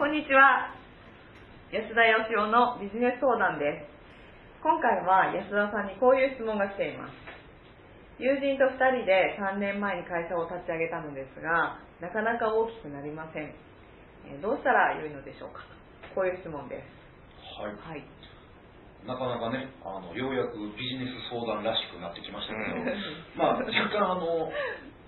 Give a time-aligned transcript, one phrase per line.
[0.00, 0.72] こんにちは。
[1.68, 4.64] 安田義雄のビジネス相談です。
[4.64, 7.12] 今回は安田さんにこういう質問が来ています。
[8.16, 13.52] 友人と2人で3年前に会社を立ち上げたのですが、なかなか大きくなりません。
[14.24, 15.68] えーどうしたらよいのでしょうか
[16.16, 16.88] こういう質問です。
[17.60, 17.76] はい。
[17.76, 18.00] はい。
[19.04, 22.88] なかなかね、あの、ようやくビジネス相談らしくなってきましたけど、
[23.36, 24.48] まあ、若干あの、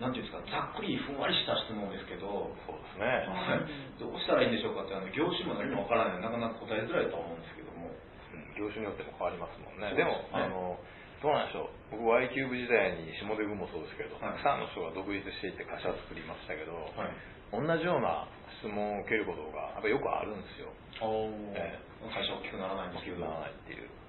[0.03, 3.07] なんていうんですか、ざっくりふんわりした質問ですけど、そうですね。
[3.23, 3.63] はい
[4.03, 9.95] どうしたらいいんでしょうかって、あの業種も何もわからないので、なかなか答えづらいとは思うんですけども、うん業種によっても変わりますもんね。
[9.95, 10.75] でも、ですねあの、
[11.23, 12.03] どうなんでしょう。
[12.03, 17.15] 僕、Y キューブ時代に下出君もそうですけど、はいたくさんの人が独立していって会社を作りましたけど、はい。
[17.55, 18.27] 同じような
[18.59, 20.75] 質問を受けることがやっぱよくあるんですよ。
[20.99, 21.79] おえ
[22.11, 24.02] 会社大きくならないんですけど、大きくならないっていう。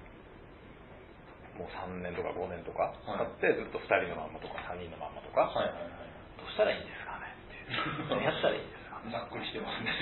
[1.57, 6.03] もう3年とか5年とかはい経ってずっと2人のまんまとか3人のまんまとか、はいはい
[6.43, 8.09] どうしたらいいんですかねっていう。
[8.11, 9.11] 何やったらいいんですかはい。
[9.11, 9.95] ざっくりしてますね。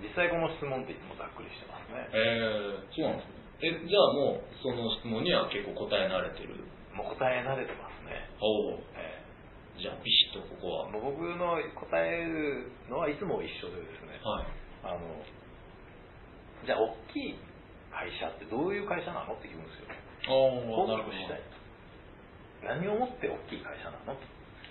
[0.00, 2.08] 実際この質問っていつもざっくりしてますね。
[2.12, 3.42] えー、そうなんですね。
[3.60, 6.56] え、じゃあもう、その質問には結構答え慣れてる？
[6.94, 8.28] もう答え慣れてますね。
[8.40, 8.82] おお。
[8.96, 9.20] え
[9.76, 10.88] じゃあビシッとここは。
[10.88, 14.46] もう僕の答えるのはいつも一緒でですね、はい。
[14.84, 15.00] あの
[16.64, 17.38] じゃあ大きい
[17.90, 19.88] 会社ってどういう会社なのって聞くんですよ
[20.28, 21.16] おお、なるほど。
[21.16, 21.40] 大きくしたい
[22.62, 24.14] 何をもって大きい会社なの？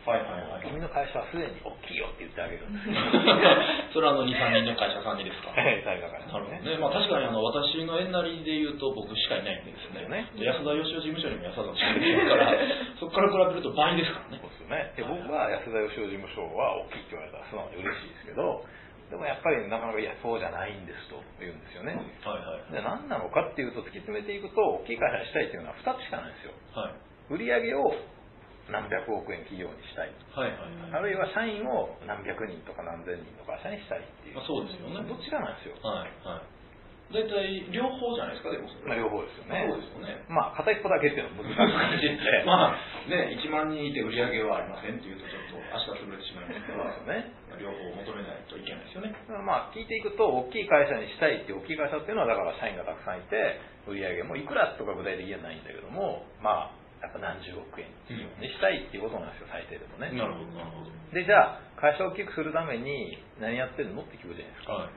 [0.01, 0.65] はいはいはい。
[0.65, 2.97] 君の会社はすでに大きいよって言ってあげるんですよ
[3.93, 5.53] それはあの2、3人の会社さんにですか？
[5.53, 6.57] はい会社なるほどね。
[6.81, 10.07] まあ確かにあの私の縁なりで言うと僕しかいないんですね。
[10.09, 12.53] ねで安田義雄事務所にも安田さんしかいないから、
[12.97, 14.49] そこから比べると倍ですからねそう。
[14.49, 18.65] ですよねで僕は安田義雄事務所は大きいって言われたら素直に嬉しいですけど
[19.11, 22.71] でもやっぱりなかなかいやそうじゃないんですと言うんですよねはいはい。
[22.71, 27.35] で何なのかっていうと突き詰めていくと大きい会社にしたいっていうのは2つしかないんですよはい。
[27.35, 27.91] 売り上げを
[28.71, 31.03] 何百億円企業にしたいはいはいはい。
[31.03, 35.03] あるいは社員を何百人とか何千人の会社にしたいっていうまあ、そうですよね。
[35.03, 36.60] どっちかなんですよ、はいはい。
[37.11, 38.67] 大体両方じゃないですか、でも。
[38.87, 40.23] まあ、両方ですよねそうですよね。
[40.31, 47.77] まあ片一方だけっていうのは難しいんで まあね、1万人いて売り上げはありませんっていうと、ちょっと明日潰れてしまいますから、ね両方
[48.07, 49.13] 求めないといけないですよね。
[49.45, 57.89] まあ聞いていくと大きい会社にしたいっていう大きい会社っていうのはだから社員がたくさんいて売り上げもいくらとか具体的にはないんだけどもまあやっぱ何十億円
[58.39, 60.91] にしたいっていうことなんですよ最低でもねなるほど、なるほど。
[61.13, 64.89] でじゃあ会社を大きくするために何やってるのって聞くじゃないですかはい。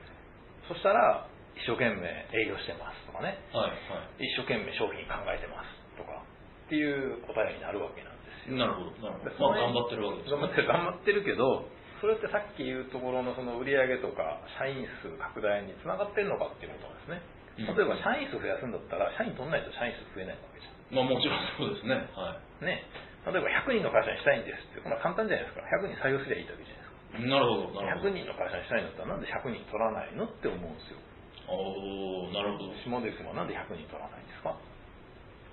[0.69, 2.03] そしたら一生懸命
[2.35, 4.27] 営業してますとかねはいはい。
[4.27, 9.55] 一生懸命商品考えてますとかっていう答えになるわけなんですよなるほど、なるでほど。
[9.55, 11.67] まあ、頑張ってるわけです頑張ってる頑張ってるけど
[12.03, 17.23] それってさっき言うところのその売上とか社員数拡大につながってるのかっていうことですね
[17.65, 21.97] うん例えば社員数増やすんだったら社員取んないと社員数増えないわけじゃまあ、もちろんそうですね。
[22.13, 22.85] はんね
[23.25, 27.25] 例えば100人の会社にしたいんですって、まあ、簡単じゃないですか100人採用すりゃいいだけじゃないですかい。
[27.25, 28.13] なるほど、なるほど。
[28.13, 31.01] 100人の会社にしたいんだったらなんで100人取らないのって思うんですよ
[31.47, 32.73] おおなるほど。
[32.83, 34.55] 下出君はなんで100人取らないんですか？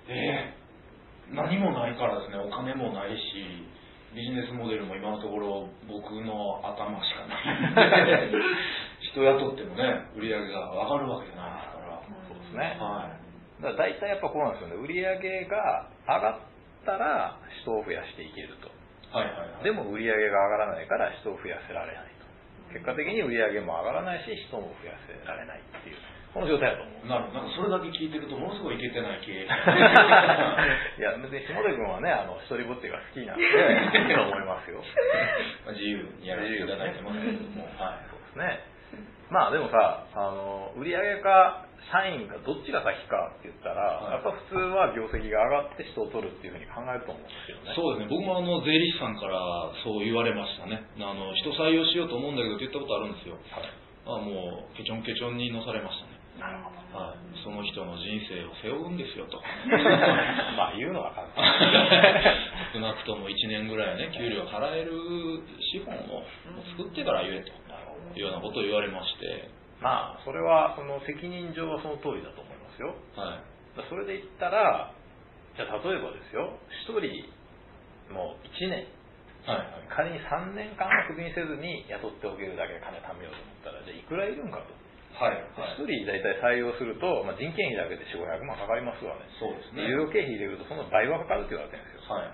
[0.09, 0.53] ええ
[1.31, 3.63] 何もないからですね、お金もないし、
[4.13, 8.29] ビジネスモデルも今のところ僕の頭しかない
[8.99, 12.01] 人雇ってもね、売り上げが上がるわけじゃないですから。
[12.27, 13.09] そうですねは
[13.61, 16.39] だから大体やっぱこうなんですよね売上が上がっ
[16.85, 18.71] たら人を増やしていけるとい。
[19.15, 19.63] はいはいはい。
[19.63, 22.12] でも売り上げが上がらないから人を増やせられないと
[22.73, 25.97] 結果的に売り上げも上がらないし人も増やせられないっていう
[26.33, 29.53] この状態だと思うなるほどなんかそれだけ聞いてると、ものすごいいけてない経営者。
[30.97, 34.81] いや別に下出君はねあの一人ぼっちが好きなんでいいと思いますよ
[35.61, 38.09] まあ自由にやらせていただいてますけれども、はい。
[38.09, 38.65] そうですね
[39.29, 44.17] まあでもさあの売上か社員かどっちが先かって言ったら、はい。
[44.17, 47.73] やっぱ普通は業績が上がって人を取るっていうふうに考えると思うんですけどね。
[47.75, 49.39] そうですね、僕もあの税理士さんから
[49.83, 53.37] そう言われましたね、あの人採用しようと思うんだけどって言ったことあるんですよ、
[54.05, 56.83] あもうケチョンケチョンに乗されましたね、なるほど。
[56.93, 59.41] はい、その人の人生を背負うんですよと、
[60.57, 61.41] まあ言うのは簡単。
[62.73, 64.91] 少なくとも1年ぐらいね、給料払える
[65.59, 66.23] 資本を
[66.77, 67.63] 作ってから言えと。
[68.15, 69.49] いうようなことを言われまして、
[69.83, 73.43] まあそれはその責任上はその通りだと思いますよはい、
[73.91, 74.95] それで言ったら
[75.53, 76.57] じゃあ例えばですよ
[76.87, 77.27] 一人
[78.09, 78.87] もう1年
[79.43, 84.71] はい、はい、仮に3年間クビにせずに雇っておけるだけ金貯めようと思ったらじゃあいくらいるんかと
[85.13, 85.37] はい。
[85.77, 89.29] 一、人大体採用すると、まあ、人件費だけで4、500万かかりますわね。
[89.37, 89.85] そうですね。
[89.85, 92.17] 医療経費入れるとその倍はかかるって言われてるんですよ。
[92.17, 92.33] はい。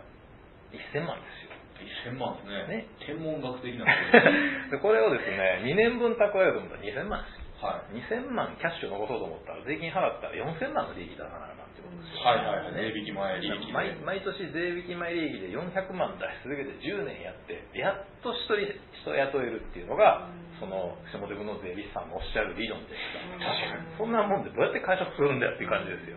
[0.72, 1.60] 1000万ですよ。
[2.08, 2.88] 1000万ですね。
[2.88, 3.84] ね天文学的な。
[4.72, 7.39] でこれをですね、2年分蓄えようと思ったら2000万ですよ。
[7.60, 8.00] はい。
[8.00, 12.24] 2000万キャッシュ残そうと思ったら税金払ったら4000万の利益出さなあかんってことですよ。
[12.24, 12.92] はいはいはい。
[12.92, 18.72] 税引き前利益で毎毎年税引き前利益で400万出し続けて10年やってやっと一人
[19.04, 23.96] 人雇えるっていうのがその下手君の税理士さんのおっしゃる理論ですから確かに。
[24.00, 26.16] そんなもんでどうやって会社作るんだよっていう感じですよ。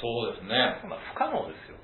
[0.00, 0.80] そうですね。
[0.80, 1.80] そんな不可能ですよ。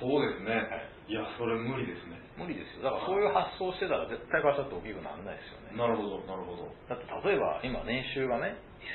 [0.00, 0.64] そうですね。
[1.08, 2.86] いやそれ無理ですね無理ですよ。
[2.86, 5.74] だからそういう発想してたら絶対会社って大きくならないですよね。
[5.74, 6.70] なるほどなるほど。
[6.86, 8.54] だって例えば今年収がね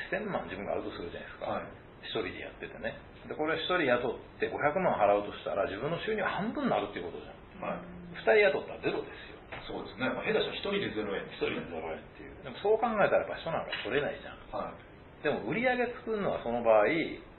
[0.09, 1.67] 1000万自分があるとするじゃないですか、はい。
[2.07, 2.95] 一人でやっててね。
[3.27, 7.75] でこれ一人雇って500万払うとしたら自分の収入半分になるっていうことじゃん。
[7.75, 7.83] はい。
[8.15, 9.35] 2人雇ったらゼロですよ。
[9.67, 11.23] そうですね、まあ、下手したら一人でゼロ円。
[11.27, 12.35] 1人でゼロ円っていう。
[12.43, 14.39] でもそう考えたらやっぱ人なんか取れないじゃん。
[14.55, 15.23] はい。
[15.23, 16.87] でも売り上げ作るのはその場合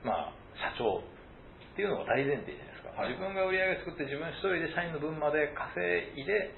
[0.05, 3.15] まあ社長っていうのが大前提じゃないはい。
[3.15, 6.55] 自分が売り上げ作って自分一人で社員の分まで稼いで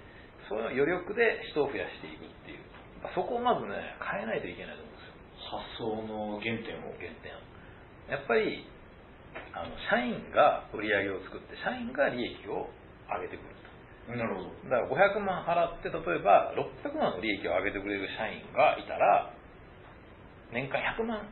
[0.49, 2.65] その余力で人を増やしていくっていう。
[3.15, 5.17] そこをまずね変えないといけないと思うんですよ。
[5.49, 6.93] 発想の原点を。
[6.97, 7.33] 原点
[8.13, 8.67] やっぱり
[9.53, 12.69] あの社員が売り上げを作って社員が利益を
[13.09, 13.57] 上げてくる
[14.07, 14.13] と。
[14.13, 14.53] なるほど。
[14.71, 19.33] だから500万払って例えば600万の利益を上げてくれる社員がいたら
[20.53, 21.27] 年間100万。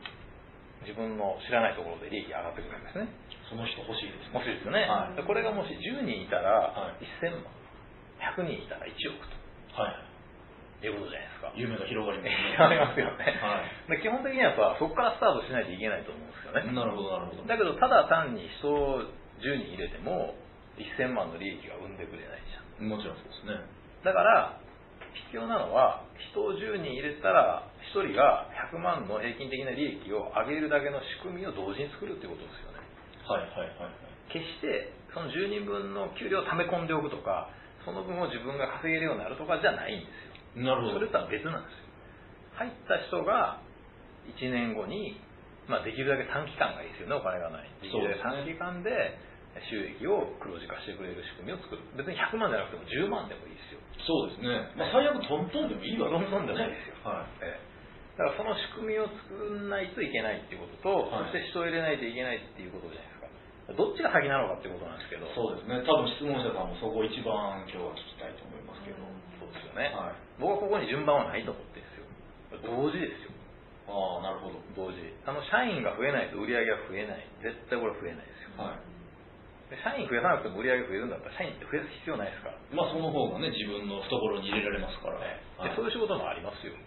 [0.85, 3.09] 自分の知らないところで利益が上がってくるんですね
[3.49, 4.33] その人欲しいですね。
[4.33, 5.15] もしですよね、はい。
[5.15, 7.05] でこれがもし10人いたらはい。
[7.21, 7.45] 1000万
[8.37, 9.21] 100人いたら1億
[9.75, 9.81] と。
[9.81, 10.05] はい。
[10.85, 11.53] いうことじゃないですか。
[11.55, 12.57] 夢が広がりますね。
[12.59, 13.91] ありますよね、はい。
[13.91, 16.71] で基本的にはさそこからスタートしないといけないと思うんですよね。
[16.73, 17.43] なるほどなるほど。
[17.43, 19.01] だけどただ単に人を
[19.39, 20.35] 10人入れても
[20.77, 22.89] 1000万の利益が生んでくれないじゃん。
[22.89, 23.65] もちろんそうですね。
[24.03, 24.57] だから
[25.31, 27.63] 必要なのは人を10人入れたら
[27.95, 32.74] 1人が100万の平均的な利益を上げるだけの仕組みを同時に作るっていうことですよね
[33.27, 34.33] はいはいはいはい。
[34.33, 37.49] 決してその10人分の給料を溜め込んでおくとか
[37.85, 40.65] その分を自分が稼げるようになるとかじゃないんですよ。
[40.65, 40.99] なるほど。
[40.99, 41.85] それとは別なんですよ。
[42.55, 43.61] 入った人が
[44.31, 45.19] 1年後に、
[45.67, 47.69] まあ、できるだけ短期間がいいですよねお金がない。
[47.83, 49.17] できるだけ短期間で
[49.71, 51.83] 収益を黒字化してくれる仕組みを作る。
[51.95, 53.79] 別に100万じゃなくても10万でもいいですよ。
[54.03, 57.45] そうですね、まあ、最悪トントンでもいいわけどんどんでもいいですよ、はい。
[57.45, 58.19] ええ。
[58.19, 61.31] だからその仕組みを作らないといけないっていうことと、はい。
[61.31, 63.14] そして人を入れないといけないっていうことじゃない
[63.73, 65.25] どっちが先なのかっていうことなんですけど。
[65.33, 65.81] そうですね。
[65.81, 69.01] 多分質問者さんもそこを一番今日は聞きたいと思いますけど、
[69.41, 70.21] そうですよね、はい。
[70.37, 72.05] 僕はここに順番はないと思ってるんですよ。
[72.61, 73.33] 同時ですよ。
[73.89, 74.61] ああなるほど。
[74.77, 75.01] 同時。
[75.25, 77.25] あの社員が増えないと売り上げが増えない。
[77.41, 78.61] 絶対これ増えないですよ。
[78.61, 78.81] はい。
[79.73, 85.41] で社員増やさなくても売り上げ増えるんだったら社員って増やす必要ないですから、まあその方がね自分の懐に入れられますから、ね。
[85.57, 85.73] はい。
[85.73, 86.77] でそういう仕事もありますよ。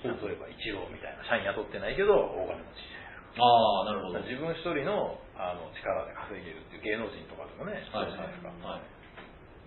[0.00, 2.99] 例えば一郎みたいな社員雇ってないけど大金持ち
[3.38, 8.50] ああなるほど自分一人のあの力で稼げるっていう芸能人とかでもね、そうじゃないですか。
[8.66, 9.00] はい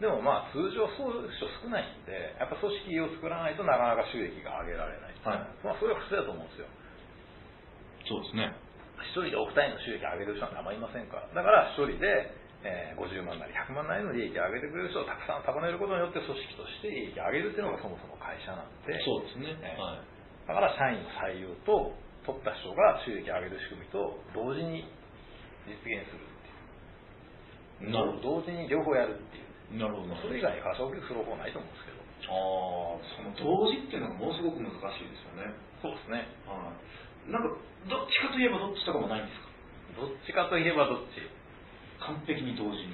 [0.02, 5.16] でもまあ通常そういう人少ないんで、やっぱ組織を作らないとなかなか収益が上げられない。
[5.24, 6.68] はいまあそれは普通だと思うんですよ。
[8.10, 8.52] そうですね
[9.00, 11.30] 一人でお二人の収益を上げる人なんてあんまりいませんから。
[11.32, 12.36] だから一人で、
[12.68, 19.00] えー50万なり100万なりの利益を上げてくれる人をたくさん束ねることによって組織として利益を上げるっていうのがそもそも会社なんで。
[19.08, 20.04] そうですねええはい
[20.44, 24.88] だから社員の採用と取った人が収益を上げる仕組みと同時に
[25.68, 26.28] 実現するっ
[27.80, 27.92] ていう。
[27.92, 29.80] なるほ同時に両方やるっていう。
[29.80, 32.04] どなるほどそれ以外に会社を大きくする方法ないと思うんですけど。
[32.24, 35.52] ああその同時っていうのがものすごく難しいですよね
[35.84, 36.24] そうですね。
[36.48, 37.52] はいなんか
[37.88, 39.48] どっちかといえばどっちとかもないんですか？
[40.00, 41.20] どっちかといえばどっち
[42.00, 42.92] 完璧に同時に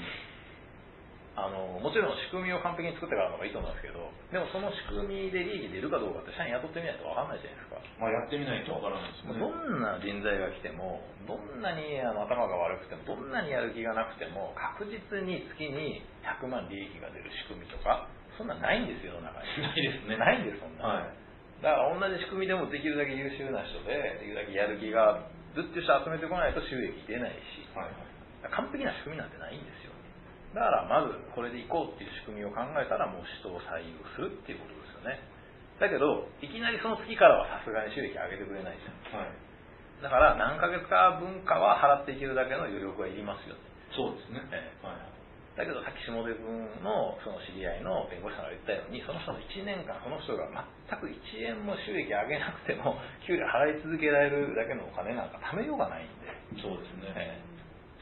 [1.40, 7.80] あの、もちろん仕組みを完璧に作ってからの方がいいと思うんですけど、でもその仕組みで利益出るかどうかって社員雇ってみないと分かんないじゃないですか。
[8.00, 19.64] まあやってみないとわからないですどもんな人材が来ても、どんなにあの頭が悪くても、どんなにやる気がなくても、確実に月に100万利益が出る仕組みとか、そんなんないんですよ、世の中に。
[19.64, 20.88] ないですねないんです、そんな。
[20.88, 21.30] はい
[21.60, 23.92] だから同じ仕組みでもできるだけ優秀な人で、
[24.24, 27.92] できるだけやる気がずっと人集めてこないと収益出ないし、はい
[28.48, 29.89] 完璧な仕組みなんてないんですよ。
[30.54, 35.22] だからまずこれでいこうっていう仕組みを考えたらもう人を採用するっていうことですよね。
[35.80, 39.24] だけど、いきなりその月からはさすがに収益上げてくれないじゃん。
[39.24, 39.32] はい。
[40.04, 43.56] だから何ヶ月か分かは払っていけるだけの余力はいりますよ。
[43.56, 43.62] ね。
[43.96, 44.44] そうですね。
[44.52, 44.86] ええ。
[44.86, 45.20] はい。
[45.60, 50.48] だけどさっき下出君のその知り合いの弁護士さんが言ったようにその人の1年間その人が
[50.88, 51.20] 全く1
[51.52, 52.96] 円も収益上げなくても
[53.28, 56.32] 給料払い続けられるだけのお金なんか貯めようがないんで、
[56.64, 57.12] そうですね。
[57.12, 57.49] ええ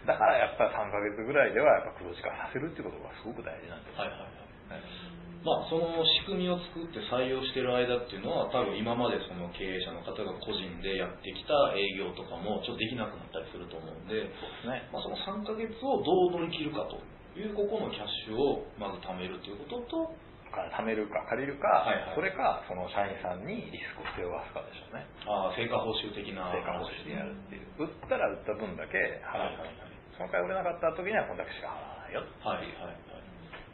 [0.07, 4.31] だからやっぱり3ヶ月ぐらいではやっぱ黒字化させるっていうことがすごく大事なんですよ、はいはい
[4.71, 4.79] はい。
[4.79, 14.91] えまあ、その仕組みを作って採用してる間っていうのは多分今までその経営者の方が個人でやってきた営業とかもちょっとできなくなったりすると思うんで、えそうですね。
[14.91, 16.99] まあ、その3ヶ月をどう乗り切るかと
[17.37, 20.11] いうここのキャッシュをまず貯めるということと
[20.51, 22.15] 貯めるか借りるか、はいはい。
[22.15, 25.05] それかその社員さんにリスクを背負わすかでしょうね。
[25.31, 26.51] ああ成果報酬的な。
[26.51, 27.87] 成果報酬でやるっていう。
[27.87, 29.86] 売ったら売った分だけ払う、はいはいはい
[30.17, 33.27] その回売れなかった時にはこんだけしか払わないよはいはいはい。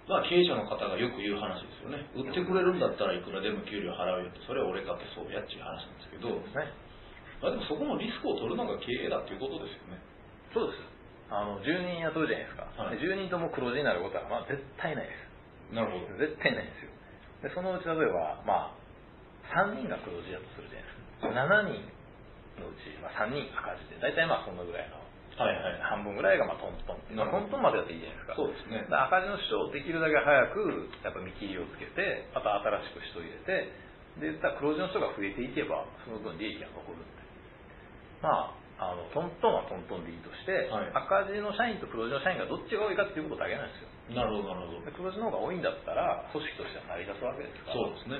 [0.04, 2.04] まあ経営者の方がよく言う話ですよね。
[2.20, 4.44] 売ってくれるんだったらいくらでも給料払うよって。
[4.44, 6.44] それは俺かってそうやっていう話なんですけど、ね。
[7.40, 10.04] まあ、でもそこのリスクを取るのが経営だっていうことですよね。
[10.52, 10.84] そうです。
[11.32, 13.00] あの10人雇うじゃないですか、はい。
[13.00, 15.16] で10人とも黒字になることはまあ絶対ないで
[15.72, 15.72] す。
[15.72, 16.20] なるほど。
[16.20, 16.92] 絶対ないんですよ。
[17.48, 18.76] でそのうち例えばまあ
[19.56, 21.32] 3人が黒字だとするじゃないですか。
[21.32, 25.03] 7人のうち、まあ、3人赤字で大体まあそんなぐらいの
[25.38, 25.82] はいはい。
[25.82, 26.98] 半分ぐらいがまあトントン。
[26.98, 28.38] って、まあ、トントンまでだっていいじゃないですか。
[28.38, 28.86] そうですね。
[28.86, 33.74] 赤字の人をできるだけ早くやっぱ見切りをつけてまた新しく人を入れて
[34.22, 37.26] で言ったら黒字の人が増えていけばその分利益が残るんで
[38.22, 40.92] まああのトントンはトントンでいいとして、はい。
[40.92, 43.90] 赤字の社員と黒字の社員がどっちが多いかっていうことだけなんですよ。
[44.18, 44.86] なるほどなるほど。
[44.86, 47.78] で黒字の方が多いんだったら組織としては成り立つわけですから。
[47.78, 48.18] そうですね。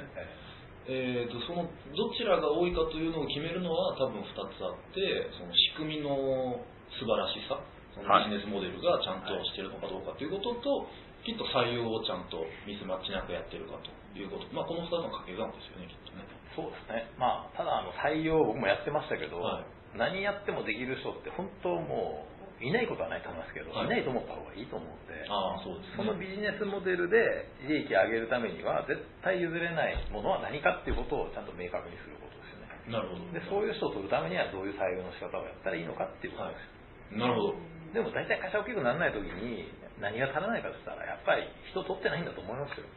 [0.86, 6.60] ええー、とそのどちらが多いかというのを決めるのは多分2つあってその仕組みの
[7.00, 7.58] 素晴らしさ
[7.94, 8.30] そのはい。
[8.30, 10.90] ビジネスモデルがちゃんとしてるのかどうかということと、
[11.24, 16.28] きっと採用をちゃんとミスマッチなくやってるかということ、まあ、この2つの掛け算ですよねきっとね。
[16.54, 17.10] そうですね。
[17.18, 19.98] まあただあの採用僕もやってましたけど、はい。
[19.98, 22.34] 何やってもできる人って本当もう
[22.64, 23.88] いないことはないと思いますけど、はい。
[23.88, 32.92] い、ないと思った方がいいと思ってああそうですそのビジネスモデルで利益を上げるためには絶対譲れないものは何かっていうことをちゃんと明確にすることですよね。
[32.92, 33.24] なるほど。
[33.32, 36.83] でそういう人を取るためにはどういう採用の仕方をやったらいいのかっていうことですよ、
[37.18, 37.56] なるほど。
[37.94, 39.70] でも大体会社大きくならない時に
[40.02, 42.90] 何が足らないかって言ったらやっぱり人取ってないんだと思いますよ。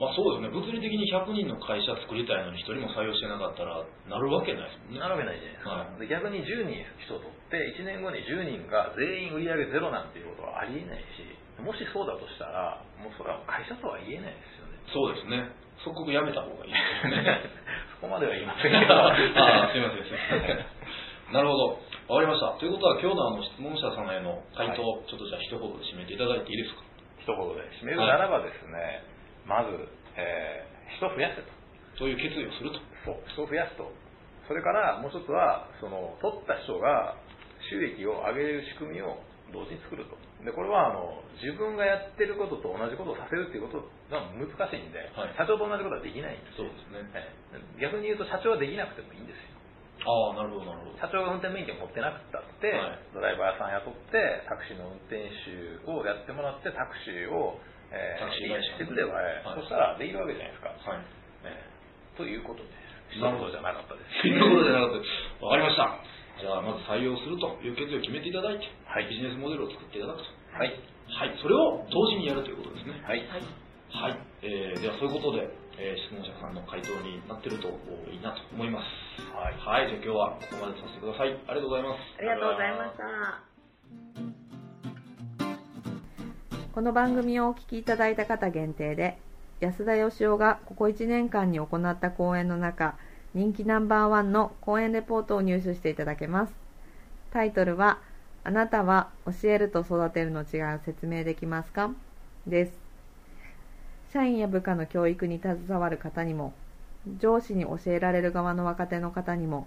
[0.00, 0.54] まあそうですね。
[0.54, 4.98] 物理的に100人の会社作りたいのに1人も採用してなかったらなるわけないですもんね。
[4.98, 11.20] なるわけないじゃないですか、で逆に10人人を取って1年後に10人が全員売り上げゼロなんていうことはありえないし
[11.60, 14.80] もしそうだとしたらもうそれは会社とは言えないですよね。
[14.88, 15.52] そうですね。
[15.84, 17.52] 即刻やめた方がいいですね。
[18.00, 18.96] そこまでは言いませんけど。
[18.96, 20.64] ああすいませんすいません。
[21.36, 22.58] なるほどわかりました。
[22.58, 26.82] ということは今日のあの質問者様への回答、ちょっとじゃあ一言で締めていただいていいですか？
[27.22, 29.06] 一言で締めるならばですね、
[29.46, 29.70] まず、
[30.18, 31.54] えー人を増やせと。
[32.02, 32.82] という決意をすると。
[33.06, 33.22] そう。
[33.30, 33.86] 人を増やすと。
[34.50, 37.14] それからもう一つはその取った人が
[37.70, 39.22] 収益を上げれる仕組みを
[39.54, 40.18] 同時に作ると。
[40.42, 45.34] でこれはあの自分がやってることと同じことをさせるっていうことが難しいんで、はい。
[45.38, 47.06] 社長と同じことはできないんですそうですね。
[47.14, 47.22] え
[47.78, 49.49] え逆に言うと社長はできなくてもいいんですよ
[50.06, 50.98] ああなるほどなるほど。
[50.98, 53.04] 社長が運転免許持ってなくったって、はい。
[53.12, 55.52] ドライバーさん雇ってタクシーの運転手
[55.88, 57.60] をやってもらってタクシーを、
[57.92, 59.60] えタクシー会社してくれば、ええはい。
[59.60, 61.04] そしたらできるわけじゃないですか、はい。
[61.44, 63.52] ええということです一なるほど。
[63.52, 64.22] 言じゃなかったです。
[64.22, 65.00] ということじゃなかった。
[65.00, 65.84] ですわかりました。
[66.40, 69.08] じゃあまず採用するという決意を決めていただいて、はい。
[69.08, 70.28] ビジネスモデルを作っていただくと。
[70.56, 70.72] はい。
[71.10, 71.36] はい。
[71.42, 72.96] それを同時にやるということですね。
[73.02, 73.20] はい。
[73.28, 73.42] はい、
[74.42, 77.68] えーではそういうことで、えー質問者さんの回答になってると
[78.10, 78.84] いいなと思います。
[79.34, 79.54] はい。
[79.84, 79.88] はい。
[79.90, 81.28] じゃあ今日はここまでさせてください。
[81.46, 81.98] ありがとうございます。
[82.18, 83.42] ありがとうございました。
[86.72, 89.18] この番組をお聞きいただいた方限定で、
[89.60, 92.96] 安田義雄がここ1年間に行った講演の中、
[93.34, 96.54] 人気ナンバーワンの講演レポートを入手していただけます。
[97.32, 97.98] タイトルは、
[98.44, 101.90] あなたは教えると育てるの違いを説明できますか？
[102.46, 102.79] です。
[104.12, 106.52] 社員や部下の教育に携わる方にも、
[107.18, 109.66] 上司に教えられる側の若手の方にも、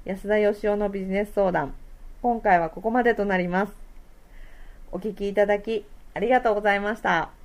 [0.06, 1.74] 安田義雄のビジネス相談、
[2.22, 3.72] 今回はここまでとなります。
[4.92, 7.41] お聞きいただきありがとうございました。